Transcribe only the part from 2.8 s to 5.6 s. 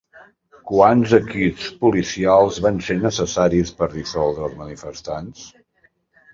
ser necessaris per dissoldre els manifestants?